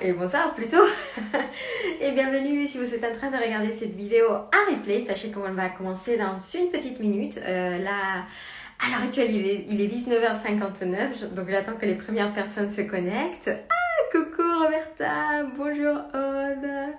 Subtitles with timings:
[0.00, 0.84] et bonsoir plutôt
[2.00, 5.00] et bienvenue si vous êtes en train de regarder cette vidéo en replay.
[5.00, 7.38] Sachez qu'on va commencer dans une petite minute.
[7.38, 8.24] Euh, là,
[8.78, 12.82] à l'heure actuelle, il est, il est 19h59, donc j'attends que les premières personnes se
[12.82, 13.50] connectent.
[13.70, 16.94] Ah, coucou Roberta, bonjour Aude.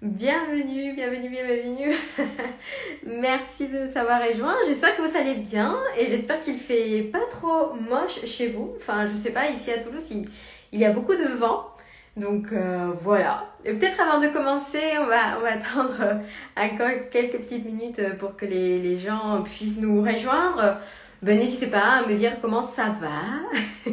[0.00, 1.94] Bienvenue, bienvenue, bienvenue.
[3.06, 4.56] Merci de nous avoir rejoints.
[4.66, 8.72] J'espère que vous allez bien et j'espère qu'il fait pas trop moche chez vous.
[8.76, 10.28] Enfin, je sais pas, ici à Toulouse, il,
[10.72, 11.72] il y a beaucoup de vent.
[12.16, 13.48] Donc euh, voilà.
[13.64, 16.14] Et peut-être avant de commencer, on va, on va attendre euh,
[16.56, 20.78] encore quelques petites minutes pour que les, les gens puissent nous rejoindre.
[21.22, 23.90] Ben, n'hésitez pas à me dire comment ça va,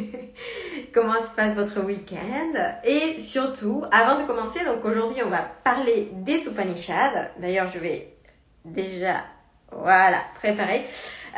[0.92, 2.52] comment se passe votre week-end.
[2.84, 7.30] Et surtout, avant de commencer, donc aujourd'hui on va parler des Upanishads.
[7.38, 8.16] D'ailleurs, je vais
[8.64, 9.22] déjà,
[9.70, 10.82] voilà, préparer.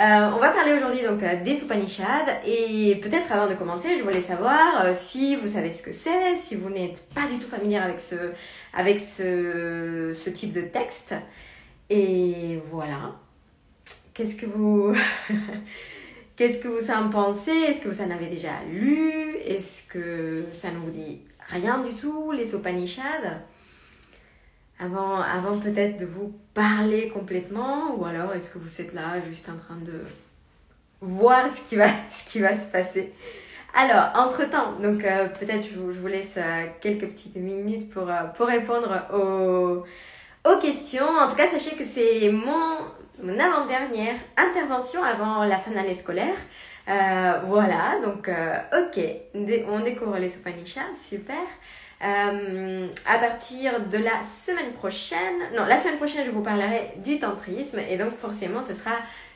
[0.01, 4.03] Euh, on va parler aujourd'hui donc euh, des Upanishads et peut-être avant de commencer, je
[4.03, 7.47] voulais savoir euh, si vous savez ce que c'est, si vous n'êtes pas du tout
[7.47, 11.15] familier avec ce, type de texte.
[11.91, 13.17] Et voilà.
[14.15, 14.95] Qu'est-ce que vous
[16.37, 17.51] Qu'est-ce que vous en pensez?
[17.51, 19.37] Est-ce que vous en avez déjà lu?
[19.45, 23.43] Est-ce que ça ne vous dit rien du tout, les Upanishads
[24.79, 29.49] avant, avant peut-être de vous parler complètement ou alors est-ce que vous êtes là juste
[29.49, 30.01] en train de
[31.01, 33.13] voir ce qui va, ce qui va se passer?
[33.75, 38.47] Alors, entre-temps, donc euh, peut-être je, vous, laisse euh, quelques petites minutes pour, euh, pour
[38.47, 39.85] répondre aux,
[40.49, 41.07] aux questions.
[41.07, 42.77] En tout cas, sachez que c'est mon,
[43.23, 46.35] mon avant-dernière intervention avant la fin de l'année scolaire.
[46.87, 49.03] voilà, donc ok,
[49.69, 51.47] on découvre les Upanishads, super.
[52.03, 57.21] Euh, à partir de la semaine prochaine, non, la semaine prochaine, je vous parlerai du
[57.21, 58.91] tantrisme et donc forcément, ce sera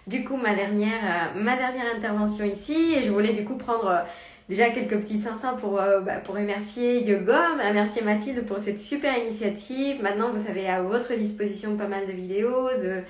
[0.08, 4.05] du coup ma dernière, euh, ma dernière intervention ici et je voulais du coup prendre
[4.48, 10.02] déjà quelques petits instants pour, bah, pour remercier Yogom, remercier Mathilde pour cette super initiative.
[10.02, 13.02] Maintenant, vous avez à votre disposition pas mal de vidéos, de,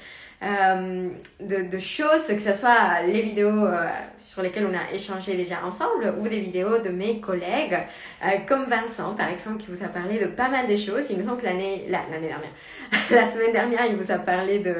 [0.43, 1.09] euh,
[1.41, 3.87] de, de, choses, que ce soit les vidéos euh,
[4.19, 7.79] sur lesquelles on a échangé déjà ensemble ou des vidéos de mes collègues,
[8.23, 11.07] euh, comme Vincent par exemple, qui vous a parlé de pas mal de choses.
[11.09, 12.53] Il me semble que l'année l'année dernière,
[13.11, 14.75] la semaine dernière, il vous a parlé de,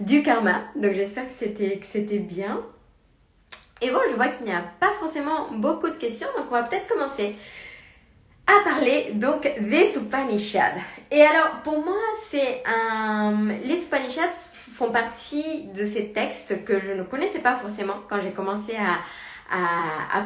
[0.00, 0.62] du karma.
[0.76, 2.62] Donc j'espère que c'était bien.
[3.82, 6.62] Et bon, je vois qu'il n'y a pas forcément beaucoup de questions, donc on va
[6.62, 7.34] peut-être commencer
[8.46, 10.78] à parler donc des Upanishads.
[11.10, 11.98] Et alors, pour moi,
[12.30, 13.48] c'est un...
[13.64, 18.30] les Upanishads font partie de ces textes que je ne connaissais pas forcément quand j'ai
[18.30, 19.00] commencé à,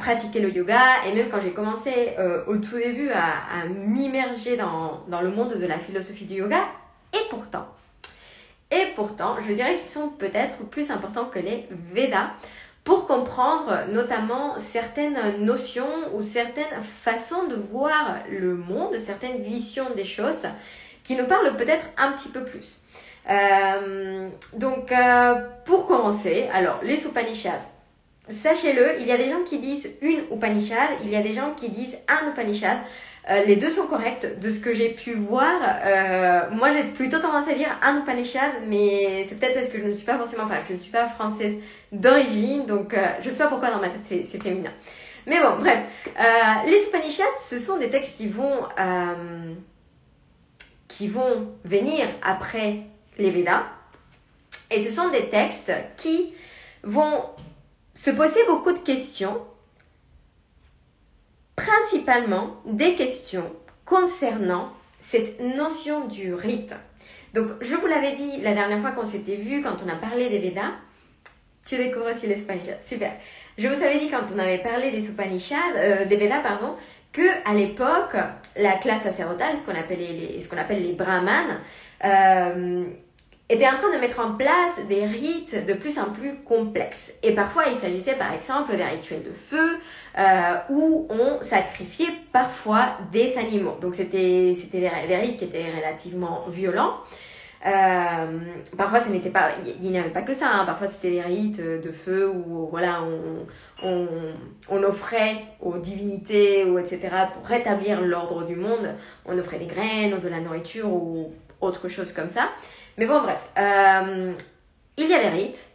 [0.00, 4.56] pratiquer le yoga et même quand j'ai commencé euh, au tout début à, à m'immerger
[4.56, 6.60] dans, dans le monde de la philosophie du yoga.
[7.12, 7.66] Et pourtant,
[8.70, 12.30] et pourtant, je dirais qu'ils sont peut-être plus importants que les Védas
[13.06, 20.46] comprendre notamment certaines notions ou certaines façons de voir le monde, certaines visions des choses
[21.02, 22.78] qui nous parlent peut-être un petit peu plus.
[23.28, 25.34] Euh, donc, euh,
[25.64, 27.75] pour commencer, alors, les Upanishads.
[28.28, 31.54] Sachez-le, il y a des gens qui disent une Upanishad, il y a des gens
[31.54, 32.78] qui disent un Upanishad.
[33.28, 35.60] Euh, les deux sont corrects de ce que j'ai pu voir.
[35.84, 39.84] Euh, moi, j'ai plutôt tendance à dire un Upanishad, mais c'est peut-être parce que je
[39.84, 41.54] ne suis pas forcément, enfin, je ne suis pas française
[41.92, 44.72] d'origine, donc euh, je sais pas pourquoi dans ma tête c'est féminin.
[45.26, 45.78] Mais bon, bref,
[46.18, 48.60] euh, les Upanishads, ce sont des textes qui vont,
[50.88, 52.80] qui vont venir après
[53.18, 53.64] les Védas.
[54.70, 56.32] Et ce sont des textes qui
[56.82, 57.22] vont
[57.96, 59.42] se poser beaucoup de questions,
[61.56, 63.50] principalement des questions
[63.86, 64.70] concernant
[65.00, 66.74] cette notion du rite.
[67.32, 70.28] Donc, je vous l'avais dit la dernière fois qu'on s'était vu, quand on a parlé
[70.28, 70.72] des Védas,
[71.64, 73.12] tu découvres aussi les super.
[73.56, 76.76] Je vous avais dit quand on avait parlé des Upanishads, euh, des Védas, pardon,
[77.12, 78.14] que à l'époque,
[78.56, 81.60] la classe sacerdotale, ce qu'on appelle les, ce qu'on appelle les brahmanes,
[82.04, 82.84] euh,
[83.48, 87.12] était en train de mettre en place des rites de plus en plus complexes.
[87.22, 89.78] Et parfois, il s'agissait par exemple des rituels de feu
[90.18, 93.76] euh, où on sacrifiait parfois des animaux.
[93.80, 96.94] Donc c'était c'était des, rites qui étaient relativement violents.
[97.66, 98.38] Euh,
[98.76, 99.50] parfois, ce n'était pas,
[99.80, 100.48] il n'y avait pas que ça.
[100.52, 100.64] Hein.
[100.66, 103.46] Parfois, c'était des rites de feu où voilà, on,
[103.86, 104.08] on,
[104.68, 107.08] on offrait aux divinités ou etc.
[107.32, 108.94] pour rétablir l'ordre du monde.
[109.24, 112.50] On offrait des graines ou de la nourriture ou autre chose comme ça.
[112.98, 114.32] Mais bon, bref, euh,
[114.96, 115.68] il y a des rites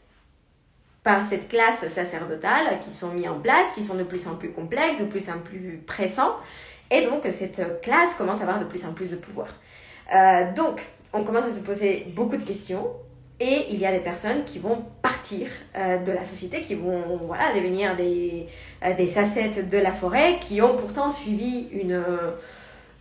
[1.03, 4.51] par cette classe sacerdotale qui sont mis en place, qui sont de plus en plus
[4.51, 6.35] complexes, de plus en plus pressants.
[6.91, 9.47] Et donc, cette classe commence à avoir de plus en plus de pouvoir.
[10.13, 10.81] Euh, donc,
[11.13, 12.87] on commence à se poser beaucoup de questions.
[13.39, 17.19] Et il y a des personnes qui vont partir euh, de la société, qui vont
[17.25, 18.45] voilà, devenir des,
[18.83, 22.03] euh, des sacettes de la forêt, qui ont pourtant suivi une,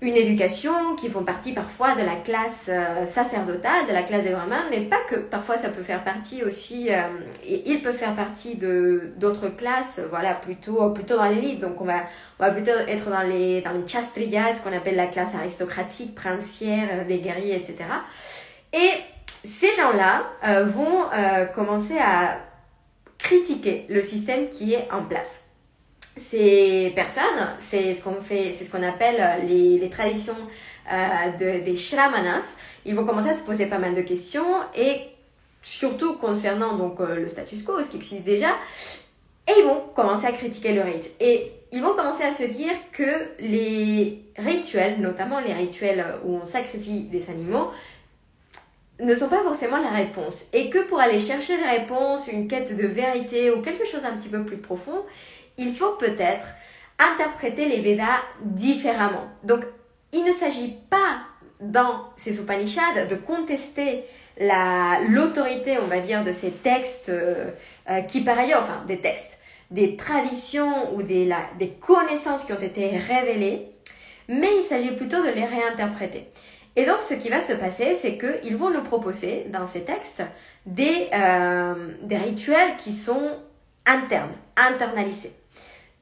[0.02, 4.30] une éducation, qui font partie parfois de la classe euh, sacerdotale, de la classe des
[4.30, 5.16] brahmanes, mais pas que.
[5.16, 7.02] Parfois, ça peut faire partie aussi, euh,
[7.46, 11.60] et il peut faire partie de d'autres classes, voilà, plutôt plutôt dans l'élite.
[11.60, 12.04] Donc, on va
[12.38, 16.88] on va plutôt être dans les dans les chastriyas, qu'on appelle la classe aristocratique, princière,
[16.92, 17.76] euh, des guerriers, etc.
[18.72, 18.90] Et
[19.44, 20.24] ces gens-là
[20.64, 21.06] vont
[21.54, 22.38] commencer à
[23.18, 25.49] critiquer le système qui est en place
[26.16, 30.36] ces personnes, c'est ce qu'on fait, c'est ce qu'on appelle les, les traditions
[30.92, 32.56] euh, de, des shramanas.
[32.84, 35.02] Ils vont commencer à se poser pas mal de questions et
[35.62, 38.50] surtout concernant donc euh, le status quo, ce qui existe déjà,
[39.46, 41.10] et ils vont commencer à critiquer le rite.
[41.20, 46.46] Et ils vont commencer à se dire que les rituels, notamment les rituels où on
[46.46, 47.70] sacrifie des animaux,
[49.00, 50.46] ne sont pas forcément la réponse.
[50.52, 54.16] Et que pour aller chercher des réponses, une quête de vérité ou quelque chose un
[54.16, 55.04] petit peu plus profond,
[55.60, 56.46] il faut peut-être
[56.98, 59.26] interpréter les Védas différemment.
[59.44, 59.64] Donc,
[60.12, 61.20] il ne s'agit pas
[61.60, 64.04] dans ces Upanishads de contester
[65.08, 67.50] l'autorité, on va dire, de ces textes euh,
[67.90, 69.38] euh, qui par ailleurs, enfin des textes,
[69.70, 71.30] des traditions ou des,
[71.80, 73.68] connaissances qui ont été révélées,
[74.28, 76.28] mais il s'agit plutôt de les réinterpréter.
[76.76, 80.22] Et donc, ce qui va se passer, c'est qu'ils vont nous proposer dans ces textes
[80.64, 83.36] des, euh, des rituels qui sont
[83.84, 85.34] internes, internalisés.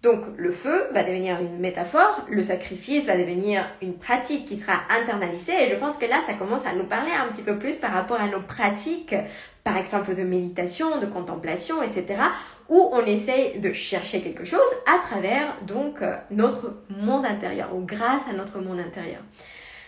[0.02, 4.74] Donc le feu va devenir une métaphore, le sacrifice va devenir une pratique qui sera
[4.90, 7.76] internalisée et je pense que là ça commence à nous parler un petit peu plus
[7.76, 9.16] par rapport à nos pratiques,
[9.64, 12.20] par exemple de méditation, de contemplation, etc.
[12.68, 15.98] où on essaye de chercher quelque chose à travers donc
[16.30, 19.22] notre monde intérieur ou grâce à notre monde intérieur.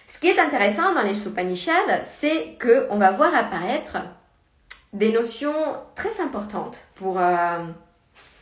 [0.09, 3.99] Ce qui est intéressant dans les Upanishads, c'est que on va voir apparaître
[4.93, 5.55] des notions
[5.95, 7.59] très importantes pour euh,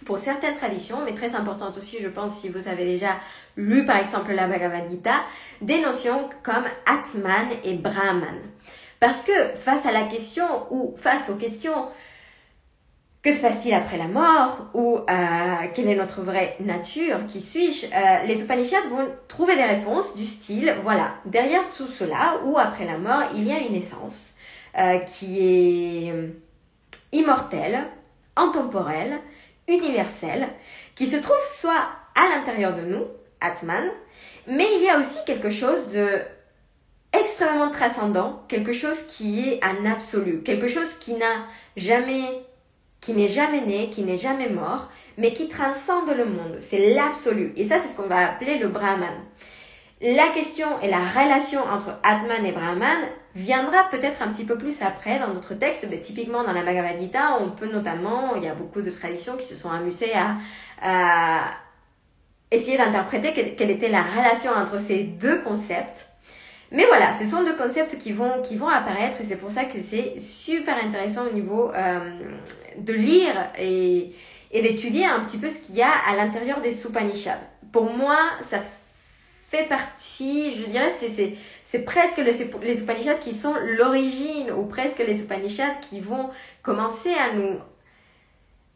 [0.04, 3.16] pour certaines traditions, mais très importantes aussi, je pense, si vous avez déjà
[3.56, 5.14] lu par exemple la Bhagavad Gita,
[5.60, 8.38] des notions comme Atman et Brahman.
[9.00, 11.86] Parce que face à la question ou face aux questions
[13.22, 17.86] que se passe-t-il après la mort ou euh, quelle est notre vraie nature, qui suis-je,
[17.86, 22.84] euh, les Upanishads vont trouver des réponses du style, voilà, derrière tout cela ou après
[22.84, 24.34] la mort, il y a une essence
[24.78, 26.14] euh, qui est
[27.12, 27.86] immortelle,
[28.36, 29.18] intemporelle,
[29.68, 30.48] universel
[30.94, 33.04] qui se trouve soit à l'intérieur de nous,
[33.40, 33.84] Atman,
[34.46, 36.08] mais il y a aussi quelque chose de
[37.12, 42.24] extrêmement transcendant, quelque chose qui est un absolu, quelque chose qui n'a jamais
[43.00, 46.56] qui n'est jamais né, qui n'est jamais mort, mais qui transcende le monde.
[46.58, 47.52] C'est l'absolu.
[47.56, 49.14] Et ça, c'est ce qu'on va appeler le Brahman.
[50.00, 52.98] La question et la relation entre Atman et Brahman
[53.34, 55.86] viendra peut-être un petit peu plus après dans notre texte.
[55.90, 59.36] Mais typiquement dans la Bhagavad Gita, on peut notamment, il y a beaucoup de traditions
[59.36, 60.12] qui se sont amusées
[60.82, 61.40] à,
[62.50, 66.08] essayer d'interpréter quelle, était la relation entre ces deux concepts.
[66.70, 69.64] Mais voilà, ce sont deux concepts qui vont, qui vont apparaître et c'est pour ça
[69.64, 71.98] que c'est super intéressant au niveau euh,
[72.78, 74.12] de lire et,
[74.50, 77.40] et d'étudier un petit peu ce qu'il y a à l'intérieur des Upanishads.
[77.72, 78.60] Pour moi, ça
[79.48, 80.92] fait partie, je dirais,
[81.64, 86.28] c'est, presque les, les Upanishads qui sont l'origine, ou presque les Upanishads qui vont
[86.62, 87.58] commencer à nous...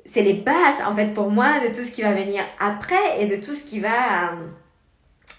[0.05, 3.27] C'est les bases, en fait, pour moi, de tout ce qui va venir après et
[3.27, 4.33] de tout ce qui va...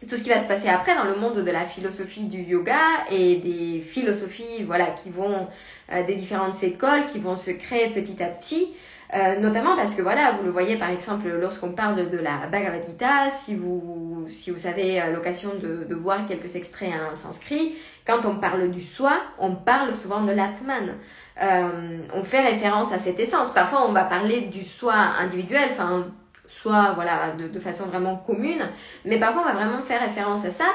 [0.08, 2.78] tout ce qui va se passer après dans le monde de la philosophie du yoga
[3.12, 5.48] et des philosophies, voilà, qui vont,
[5.92, 8.74] euh, des différentes écoles qui vont se créer petit à petit.
[9.16, 12.84] Euh, notamment parce que voilà, vous le voyez par exemple lorsqu'on parle de, la Bhagavad
[12.84, 17.76] Gita, si vous, si vous avez euh, l'occasion de, de, voir quelques extraits en sanskrit,
[18.08, 20.96] quand on parle du soi, on parle souvent de l'atman.
[21.42, 23.52] Euh, on fait référence à cette essence.
[23.52, 26.08] Parfois on va parler du soi individuel, enfin
[26.48, 28.68] soit voilà de, de, façon vraiment commune,
[29.06, 30.66] mais parfois on va vraiment faire référence à ça.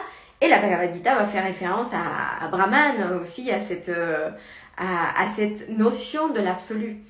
[0.40, 4.30] Et la Bhagavad Gita va faire référence à, à Brahman aussi, à cette, euh,
[4.76, 7.02] à, à cette notion de l'absolu.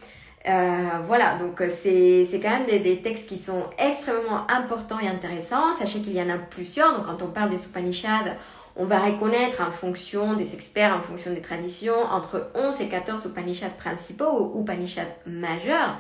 [0.49, 4.99] Euh, voilà, donc euh, c'est, c'est quand même des, des, textes qui sont extrêmement importants
[4.99, 5.73] et intéressants.
[5.75, 6.97] Sachez qu'il y en a plusieurs.
[6.97, 8.35] Donc quand on parle des Upanishads,
[8.77, 13.27] on va reconnaître en fonction des experts, en fonction des traditions, entre 11 et 14
[13.27, 15.99] Upanishads principaux ou Upanishads majeurs.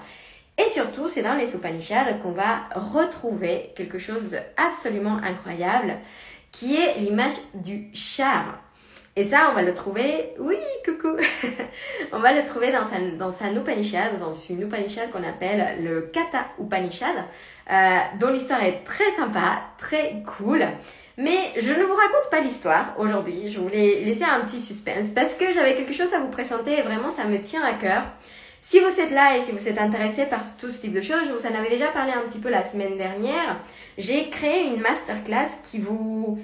[0.56, 5.98] Et surtout, c'est dans les Upanishads qu'on va retrouver quelque chose d'absolument incroyable,
[6.52, 8.58] qui est l'image du char.
[9.18, 11.16] Et ça, on va le trouver, oui, coucou,
[12.12, 16.02] on va le trouver dans, sa, dans un Upanishad, dans une Upanishad qu'on appelle le
[16.02, 17.16] Kata Upanishad,
[17.68, 20.64] euh, dont l'histoire est très sympa, très cool.
[21.16, 25.34] Mais je ne vous raconte pas l'histoire aujourd'hui, je voulais laisser un petit suspense parce
[25.34, 28.04] que j'avais quelque chose à vous présenter et vraiment ça me tient à cœur.
[28.60, 31.25] Si vous êtes là et si vous êtes intéressé par tout ce type de choses,
[31.26, 33.60] je vous en avais déjà parlé un petit peu la semaine dernière,
[33.96, 36.38] j'ai créé une masterclass qui vous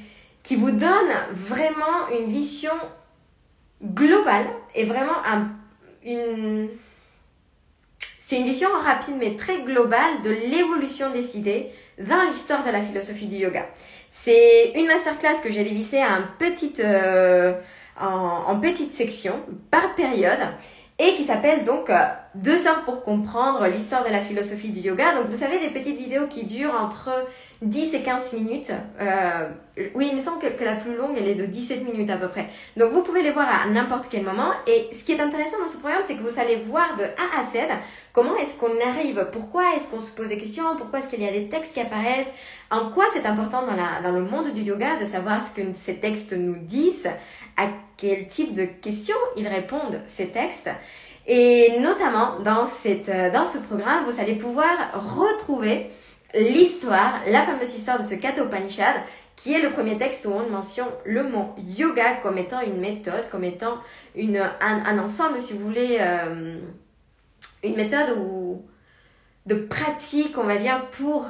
[0.44, 2.74] qui vous donne vraiment une vision
[3.82, 4.46] globale
[4.76, 5.48] et vraiment un,
[6.04, 6.68] une...
[8.18, 12.80] C'est une vision rapide mais très globale de l'évolution des idées dans l'histoire de la
[12.80, 13.66] philosophie du yoga.
[14.08, 17.52] C'est une masterclass que j'ai divisée en petites, euh,
[18.00, 20.38] en, petites sections par période
[20.98, 25.14] et qui s'appelle donc euh, deux heures pour comprendre l'histoire de la philosophie du yoga.
[25.14, 27.10] Donc vous savez des petites vidéos qui durent entre
[27.62, 28.72] 10 et 15 minutes.
[29.00, 29.48] Euh,
[29.94, 32.28] oui, il me semble que, la plus longue, elle est de 17 minutes à peu
[32.28, 32.46] près.
[32.76, 34.50] Donc vous pouvez les voir à n'importe quel moment.
[34.66, 37.40] Et ce qui est intéressant dans ce programme, c'est que vous allez voir de A
[37.40, 37.58] à Z
[38.12, 41.28] comment est-ce qu'on arrive, pourquoi est-ce qu'on se pose des questions, pourquoi est-ce qu'il y
[41.28, 42.30] a des textes qui apparaissent,
[42.70, 45.62] en quoi c'est important dans, la, dans le monde du yoga de savoir ce que
[45.72, 47.10] ces textes nous disent,
[47.56, 50.70] à quel type de questions ils répondent, ces textes.
[51.26, 55.90] Et notamment dans, cette, dans ce programme, vous allez pouvoir retrouver
[56.34, 58.96] l'histoire, la fameuse histoire de ce Katha Upanishad,
[59.36, 63.28] qui est le premier texte où on mentionne le mot yoga comme étant une méthode,
[63.30, 63.78] comme étant
[64.14, 66.58] une, un, ensemble, si vous voulez, euh,
[67.62, 68.62] une méthode ou
[69.46, 71.28] de pratique, on va dire, pour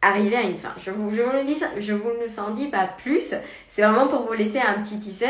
[0.00, 0.72] arriver à une fin.
[0.78, 3.34] Je vous, je vous le dis, je vous ne en dis pas plus.
[3.68, 5.26] C'est vraiment pour vous laisser un petit teaser.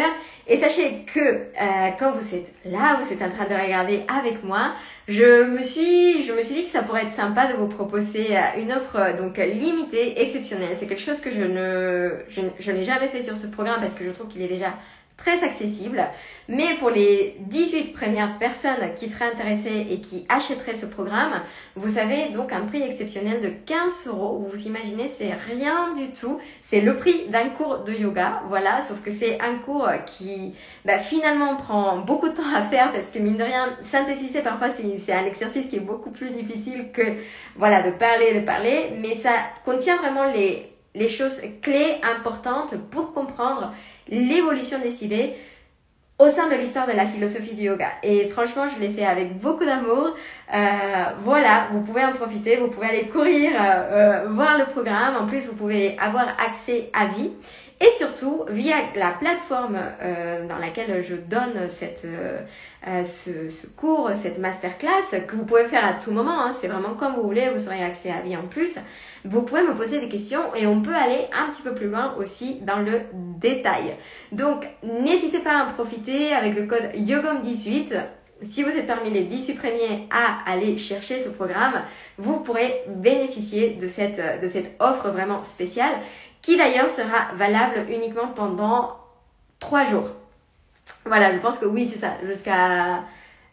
[0.47, 4.45] Et sachez que euh, quand vous êtes là, vous êtes en train de regarder avec
[4.45, 4.73] moi,
[5.07, 8.37] je me suis, je me suis dit que ça pourrait être sympa de vous proposer
[8.37, 10.75] euh, une offre euh, donc limitée, exceptionnelle.
[10.75, 13.95] C'est quelque chose que je ne, je, je n'ai jamais fait sur ce programme parce
[13.95, 14.75] que je trouve qu'il est déjà
[15.19, 16.03] très accessible.
[16.49, 21.43] Mais pour les 18 premières personnes qui seraient intéressées et qui achèteraient ce programme,
[21.77, 24.47] vous avez donc un prix exceptionnel de 15 euros.
[24.49, 26.39] Vous imaginez, c'est rien du tout.
[26.63, 28.43] C'est le prix d'un cours de yoga.
[28.49, 30.55] Voilà, sauf que c'est un cours qui
[30.87, 34.69] bah, finalement prend beaucoup de temps à faire parce que mine de rien, synthétiser parfois
[34.71, 37.03] c'est un exercice qui est beaucoup plus difficile que
[37.57, 38.93] voilà de parler, de parler.
[39.01, 39.33] Mais ça
[39.65, 43.73] contient vraiment les les choses clés importantes pour comprendre
[44.09, 45.35] l'évolution des idées
[46.19, 47.91] au sein de l'histoire de la philosophie du yoga.
[48.03, 50.17] Et franchement, je l'ai fait avec beaucoup d'amour.
[50.53, 50.59] Euh,
[51.21, 55.15] voilà, vous pouvez en profiter, vous pouvez aller courir, euh, euh, voir le programme.
[55.21, 57.31] En plus, vous pouvez avoir accès à vie.
[57.81, 59.79] Et surtout, via la plateforme
[60.49, 66.43] dans laquelle je donne ce, cours, cette masterclass, que vous pouvez faire à tout moment,
[66.43, 68.81] hein, c'est vraiment comme vous voulez, vous aurez accès à vie en plus
[69.25, 72.15] vous pouvez me poser des questions et on peut aller un petit peu plus loin
[72.19, 73.97] aussi dans le détail.
[74.33, 78.01] Donc, n'hésitez pas à en profiter avec le code YOGOM18.
[78.43, 81.83] Si vous êtes parmi les 18 premiers à aller chercher ce programme,
[82.19, 84.21] vous pourrez bénéficier de cette,
[84.79, 85.93] offre vraiment spéciale
[86.41, 88.97] qui d'ailleurs sera valable uniquement pendant
[89.59, 90.11] 3 jours.
[91.05, 92.99] Voilà, je pense que oui, c'est ça, jusqu'à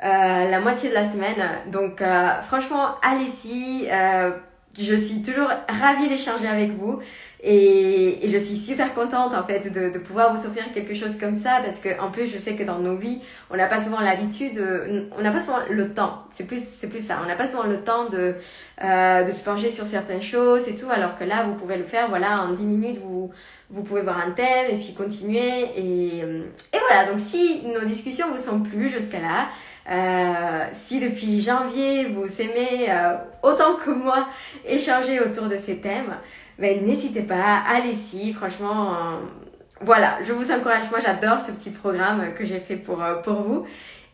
[0.04, 1.50] euh, la moitié de la semaine.
[1.68, 3.88] Donc, euh, franchement, allez-y.
[3.92, 4.32] Euh,
[4.78, 7.00] je suis toujours ravie d'échanger avec vous
[7.48, 11.16] et, et, je suis super contente en fait de, de, pouvoir vous offrir quelque chose
[11.18, 13.80] comme ça parce que en plus je sais que dans nos vies on n'a pas
[13.80, 14.60] souvent l'habitude
[15.16, 16.24] on n'a pas souvent le temps.
[16.32, 17.20] C'est plus c'est plus ça.
[17.24, 18.36] On n'a pas souvent le temps de
[18.84, 21.84] euh, de se pencher sur certaines choses et tout alors que là vous pouvez le
[21.84, 23.30] faire voilà en 10 minutes vous
[23.70, 27.06] vous pouvez voir un thème et puis continuer et, et voilà.
[27.10, 29.50] Donc si nos discussions vous sont plus jusqu'à là
[29.90, 34.28] euh, si depuis janvier vous aimez euh, autant que moi
[34.66, 36.18] échanger autour de ces thèmes,
[36.58, 39.18] ben, n'hésitez pas, allez-y, franchement, euh,
[39.82, 43.66] voilà, je vous encourage, moi j'adore ce petit programme que j'ai fait pour, pour vous.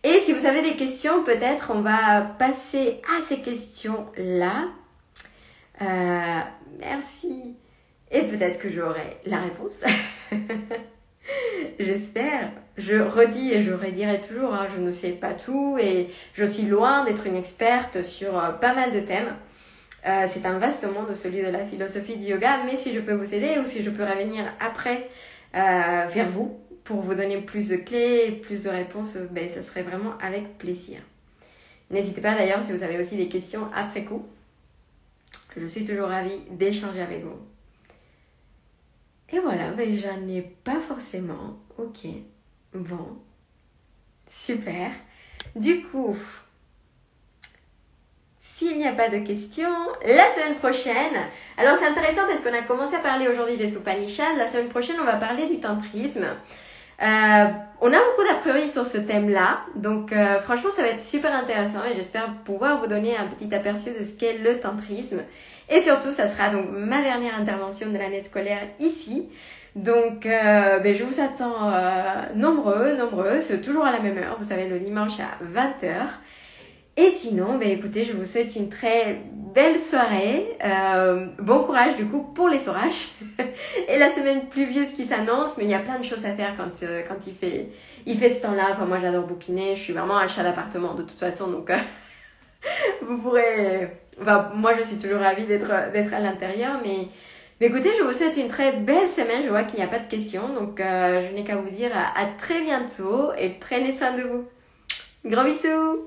[0.04, 4.70] Et si vous avez des questions, peut-être on va passer à ces questions-là.
[6.80, 7.56] merci.
[8.14, 9.84] Et peut-être que j'aurai la réponse.
[11.80, 12.52] J'espère.
[12.78, 16.64] Je redis et je redirai toujours, hein, je ne sais pas tout et je suis
[16.64, 19.36] loin d'être une experte sur euh, pas mal de thèmes.
[20.08, 23.14] Euh, c'est un vaste monde, celui de la philosophie du yoga, mais si je peux
[23.14, 25.10] vous aider ou si je peux revenir après
[25.54, 29.84] euh, vers vous pour vous donner plus de clés, plus de réponses, ben, ça serait
[29.84, 31.00] vraiment avec plaisir.
[31.92, 34.26] N'hésitez pas d'ailleurs si vous avez aussi des questions après coup.
[35.58, 37.38] Je suis toujours ravie d'échanger avec vous.
[39.34, 41.60] Et voilà, ben j'en ai pas forcément.
[41.78, 42.08] Ok.
[42.74, 43.18] Bon.
[44.28, 44.92] Super.
[45.56, 46.16] Du coup,
[48.40, 49.70] s'il n'y a pas de questions,
[50.06, 51.16] la semaine prochaine,
[51.58, 54.98] alors c'est intéressant parce qu'on a commencé à parler aujourd'hui des Upanishads, la semaine prochaine
[55.02, 56.26] on va parler du tantrisme.
[57.02, 57.46] Euh,
[57.82, 61.34] on a beaucoup d'a priori sur ce thème-là, donc euh, franchement ça va être super
[61.34, 65.22] intéressant et j'espère pouvoir vous donner un petit aperçu de ce qu'est le tantrisme.
[65.72, 69.30] Et surtout, ça sera donc ma dernière intervention de l'année scolaire ici.
[69.76, 72.98] Donc, euh, ben, je vous attends euh, nombreux,
[73.64, 75.94] toujours à la même heure, vous savez, le dimanche à 20h.
[76.98, 79.22] Et sinon, ben écoutez, je vous souhaite une très
[79.54, 80.58] belle soirée.
[80.64, 83.10] Euh, bon courage du coup pour les orages.
[83.88, 86.56] et la semaine pluvieuse qui s'annonce, mais il y a plein de choses à faire
[86.58, 87.70] quand, euh, quand il, fait,
[88.06, 88.68] il fait ce temps-là.
[88.72, 91.78] Enfin, moi j'adore bouquiner, je suis vraiment un chat d'appartement de toute façon, donc euh,
[93.02, 93.90] vous pourrez...
[94.56, 97.08] Moi je suis toujours ravie d'être à l'intérieur, mais...
[97.60, 99.44] Mais écoutez, je vous souhaite une très belle semaine.
[99.44, 102.20] Je vois qu'il n'y a pas de questions, donc je n'ai qu'à vous dire à,
[102.20, 104.48] à très bientôt et prenez soin de vous.
[105.24, 106.00] Gros bisous